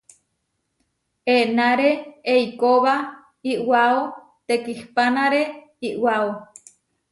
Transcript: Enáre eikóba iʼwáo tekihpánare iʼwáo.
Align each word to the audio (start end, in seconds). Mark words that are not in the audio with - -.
Enáre 1.37 1.89
eikóba 2.33 2.93
iʼwáo 3.53 4.01
tekihpánare 4.47 5.41
iʼwáo. 5.89 6.29